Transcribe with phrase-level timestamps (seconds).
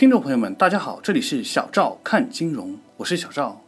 [0.00, 3.60] 听众朋友们，大家好，这里是小赵看金融，我是小赵，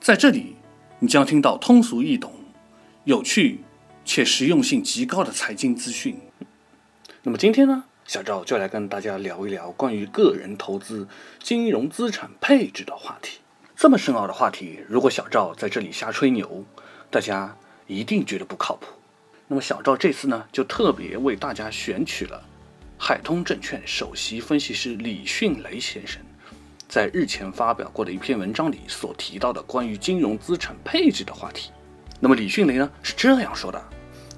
[0.00, 0.56] 在这里
[0.98, 2.32] 你将听到通俗易懂、
[3.04, 3.60] 有趣
[4.02, 6.18] 且实用性极高的财经资讯。
[7.22, 11.06] 那么今天呢，小赵就来跟大家聊一聊关于个人投资
[11.42, 13.40] 金融资产配置的话题。
[13.76, 16.64] 这么深奥的话题，如果小赵在这里瞎吹牛，
[17.10, 17.54] 大家
[17.86, 18.86] 一定觉得不靠谱。
[19.48, 22.42] 那么小赵这次呢，就特别为大家选取了。
[23.06, 26.22] 海通证券首席分析师李迅雷先生
[26.88, 31.70] 在日前发表过的一篇文章里所提到的关于金融资产配置的话题。
[32.18, 33.78] 那么李迅雷呢是这样说的：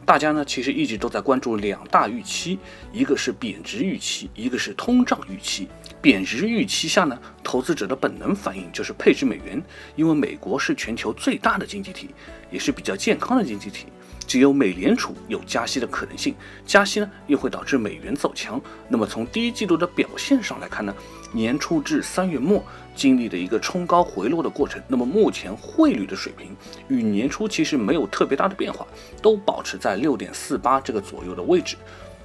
[0.04, 2.58] 大家呢其实一直都在关注两大预期，
[2.92, 5.68] 一个是贬值预期，一个是通胀预期。
[6.02, 9.62] 贬值预期下呢，投资者的本能反应就是配置美元，
[9.94, 12.10] 因为美国是全球最大的经济体，
[12.50, 13.86] 也是比较健康的经济体。
[14.26, 16.34] 只有美联储有加息的可能性，
[16.66, 18.60] 加息呢又会导致美元走强。
[18.88, 20.94] 那么从第一季度的表现上来看呢，
[21.32, 22.62] 年初至三月末
[22.94, 24.82] 经历的一个冲高回落的过程。
[24.88, 26.56] 那么目前汇率的水平
[26.88, 28.86] 与年初其实没有特别大的变化，
[29.22, 31.76] 都保持在六点四八这个左右的位置。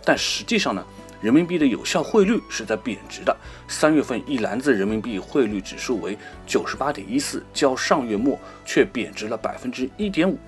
[0.03, 0.83] 但实际上呢，
[1.21, 3.37] 人民币的有效汇率是在贬值的。
[3.67, 10.39] 三月份一篮子人民币汇率指数为九十八点一四，较上月末却贬值了百分之一点五。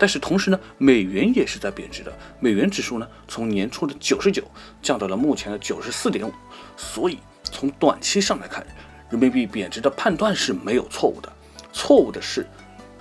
[0.00, 2.10] 但是同时呢，美元也是在贬值的。
[2.40, 4.42] 美元指数呢，从年初的九十九
[4.80, 6.32] 降到了目前的九十四点五。
[6.74, 8.66] 所以从短期上来看，
[9.10, 11.30] 人民币贬值的判断是没有错误的。
[11.70, 12.46] 错误的是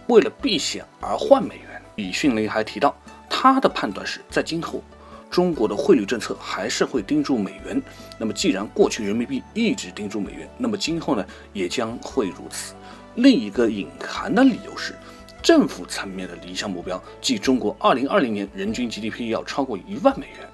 [0.07, 1.81] 为了避险而换美元。
[1.95, 2.93] 李迅雷还提到，
[3.29, 4.83] 他的判断是在今后
[5.31, 7.81] 中国的汇率政策还是会盯住美元。
[8.17, 12.73] 那么既然过去人民币一直盯住美元，那么今后呢也将会如此。
[13.15, 14.93] 另一个隐含的理由是。
[15.41, 20.47] 政府层面的理想目标，即中国二零二零年人均 GDP 要超过一万美元。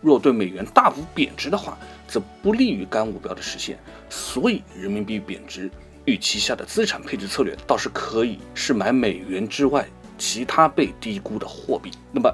[0.00, 3.78] 若对美元大幅贬值的话，则不利于该目标的实现。
[4.10, 5.70] 所以，人民币贬值
[6.06, 9.86] 预期下的资产配置策略，倒是可以是买美元之外
[10.18, 11.92] 其他被低估的货币。
[12.10, 12.28] 那么，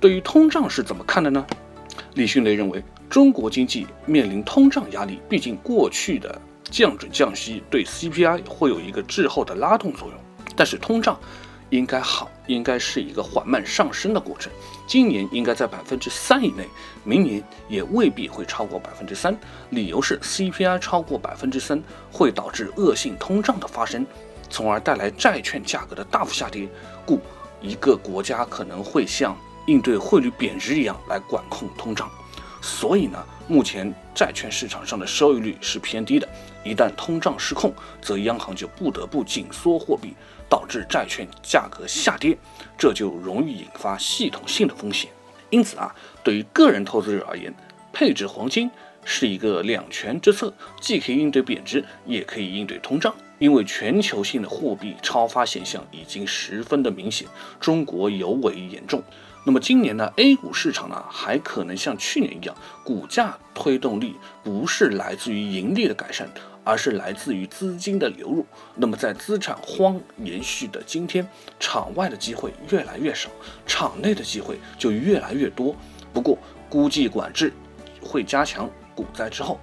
[0.00, 1.46] 对于通胀是怎么看的呢？
[2.14, 10.16] 李迅雷认为，中国经济面临通胀压力，毕竟过去的降准降息对 CPI 会有一个滞后的拉动作用，
[10.56, 11.16] 但是通胀。
[11.72, 14.52] 应该好，应该是一个缓慢上升的过程。
[14.86, 16.68] 今年应该在百分之三以内，
[17.02, 19.34] 明年也未必会超过百分之三。
[19.70, 24.06] 理由是 CPI 超过百分之三会导致恶性通胀的发生，
[24.50, 26.68] 从而带来债券价格的大幅下跌。
[27.06, 27.18] 故
[27.62, 29.34] 一个国家可能会像
[29.66, 32.06] 应对汇率贬值一样来管控通胀。
[32.62, 36.26] 所以呢，目前债券市场上的收益率是偏低的。
[36.64, 40.14] 一旦通胀失控，则央行就不得不紧缩货币。
[40.48, 42.36] 导致债券价格下跌，
[42.76, 45.10] 这就容易引发系统性的风险。
[45.48, 47.54] 因此啊，对于个人投资者而言，
[47.90, 48.70] 配置黄金
[49.02, 53.14] 是一个两全之策，既可以应对贬值，也可以应对通胀。
[53.38, 57.26] 因为全球性的货币超发现象已经十分的明显，
[57.58, 59.02] 中国尤为严重。
[59.44, 62.54] 那么今年呢，A 股市场呢还可能像去年一样，
[62.84, 66.28] 股价推动力不是来自于盈利的改善。
[66.64, 68.46] 而是来自于资金的流入。
[68.76, 73.28] 那么，在资产荒延续的今天，场外的机会越来越少，
[73.66, 75.74] 场内的机会就越来越多。
[76.12, 76.38] 不过，
[76.70, 77.52] 估计管制
[78.00, 79.58] 会加强股灾之后，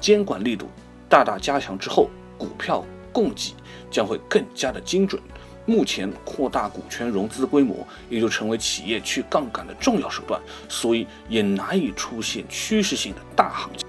[0.00, 0.66] 监管力度
[1.06, 2.08] 大大加强之后，
[2.38, 3.54] 股票供给
[3.90, 5.20] 将会更加的精准。
[5.64, 13.86] 目前，扩大股权融资规模也就成为企业去杠杆的重要手段，所以也难以出现趋势性的大行情。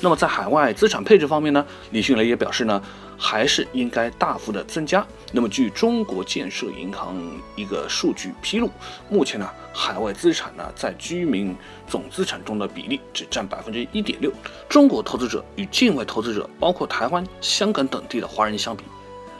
[0.00, 2.82] 那么在海外资产配置方面呢，李迅雷也表示呢，
[3.16, 5.06] 还是应该大幅的增加。
[5.32, 7.16] 那么据中国建设银行
[7.56, 8.70] 一个数据披露，
[9.08, 11.56] 目前呢，海外资产呢在居民
[11.88, 14.30] 总资产中的比例只占百分之一点六。
[14.68, 18.84] 中国投资者与境外投资者，包括台湾、香港等地的华人相比，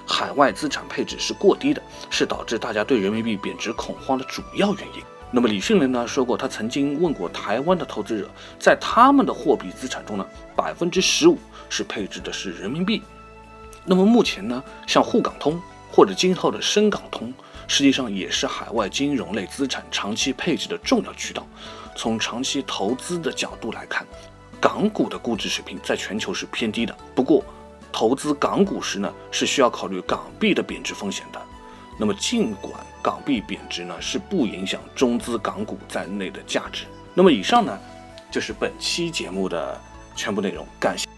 [0.07, 5.03] 海外资产配置是过低的，是导致大家对人民币贬值恐慌的主要原因。
[5.31, 11.39] 那么李迅雷呢说过，他曾经问过台湾的投资者，在他们的货币资产中呢，百分之十五
[11.69, 13.03] 是配置的是人民币。
[13.85, 17.35] 那么目前呢，像沪港通或者今后的深港通，
[17.67, 21.47] 实际上也是海外金融类资产长期配置的重要渠道。
[21.97, 24.07] 从长期投资的角度来看，
[24.61, 26.97] 港股的估值水平在全球是偏低的。
[27.15, 27.45] 不过，
[27.97, 31.41] 投资港股时呢，是需要考虑港币的贬值风险的。
[31.97, 36.87] 那么，尽管港币贬值呢，是不影响中资港股在内的价值。
[37.15, 37.79] 那么，以上呢，
[38.33, 39.81] 就是本期节目的
[40.17, 40.67] 全部内容。
[40.81, 41.14] 感谢。